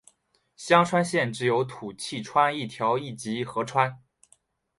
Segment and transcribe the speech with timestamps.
[0.55, 4.01] 香川县只有土器川一条一级河川。